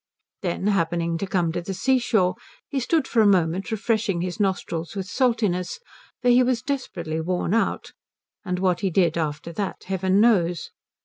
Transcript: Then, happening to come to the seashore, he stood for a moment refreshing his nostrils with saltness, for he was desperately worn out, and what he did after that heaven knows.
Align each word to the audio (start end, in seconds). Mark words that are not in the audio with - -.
Then, 0.41 0.65
happening 0.65 1.19
to 1.19 1.27
come 1.27 1.51
to 1.51 1.61
the 1.61 1.75
seashore, 1.75 2.33
he 2.67 2.79
stood 2.79 3.07
for 3.07 3.21
a 3.21 3.27
moment 3.27 3.69
refreshing 3.69 4.21
his 4.21 4.39
nostrils 4.39 4.95
with 4.95 5.05
saltness, 5.05 5.77
for 6.23 6.29
he 6.29 6.41
was 6.41 6.63
desperately 6.63 7.21
worn 7.21 7.53
out, 7.53 7.91
and 8.43 8.57
what 8.57 8.79
he 8.79 8.89
did 8.89 9.15
after 9.15 9.53
that 9.53 9.83
heaven 9.83 10.19
knows. 10.19 10.71